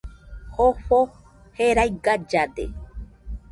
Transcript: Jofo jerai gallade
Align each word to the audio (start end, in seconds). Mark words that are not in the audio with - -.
Jofo 0.55 0.99
jerai 1.59 1.87
gallade 2.09 2.67